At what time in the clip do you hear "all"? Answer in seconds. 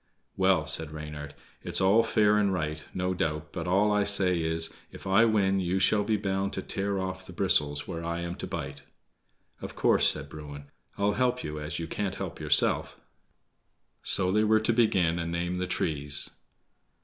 1.79-2.01, 3.67-3.91